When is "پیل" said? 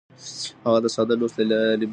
1.79-1.81